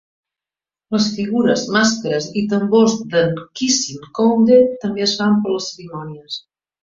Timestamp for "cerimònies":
5.75-6.41